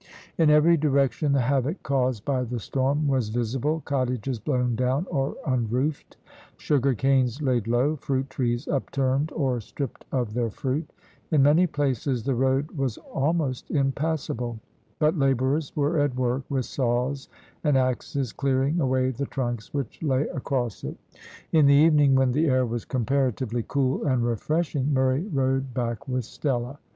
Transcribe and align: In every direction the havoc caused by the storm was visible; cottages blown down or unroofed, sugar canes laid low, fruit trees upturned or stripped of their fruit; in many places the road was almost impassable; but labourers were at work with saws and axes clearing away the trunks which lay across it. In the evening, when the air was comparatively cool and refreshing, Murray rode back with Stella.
In 0.35 0.49
every 0.49 0.77
direction 0.77 1.31
the 1.31 1.41
havoc 1.41 1.83
caused 1.83 2.25
by 2.25 2.43
the 2.43 2.57
storm 2.59 3.07
was 3.07 3.29
visible; 3.29 3.83
cottages 3.85 4.39
blown 4.39 4.75
down 4.75 5.05
or 5.11 5.35
unroofed, 5.45 6.17
sugar 6.57 6.95
canes 6.95 7.39
laid 7.39 7.67
low, 7.67 7.97
fruit 7.97 8.27
trees 8.27 8.67
upturned 8.67 9.31
or 9.31 9.61
stripped 9.61 10.05
of 10.11 10.33
their 10.33 10.49
fruit; 10.49 10.89
in 11.29 11.43
many 11.43 11.67
places 11.67 12.23
the 12.23 12.33
road 12.33 12.71
was 12.71 12.97
almost 13.13 13.69
impassable; 13.69 14.59
but 14.97 15.19
labourers 15.19 15.71
were 15.75 15.99
at 15.99 16.15
work 16.15 16.45
with 16.49 16.65
saws 16.65 17.29
and 17.63 17.77
axes 17.77 18.33
clearing 18.33 18.79
away 18.79 19.11
the 19.11 19.27
trunks 19.27 19.71
which 19.71 20.01
lay 20.01 20.23
across 20.29 20.83
it. 20.83 20.97
In 21.51 21.67
the 21.67 21.75
evening, 21.75 22.15
when 22.15 22.31
the 22.31 22.47
air 22.47 22.65
was 22.65 22.85
comparatively 22.85 23.63
cool 23.67 24.03
and 24.07 24.25
refreshing, 24.25 24.91
Murray 24.95 25.27
rode 25.27 25.75
back 25.75 26.07
with 26.07 26.25
Stella. 26.25 26.79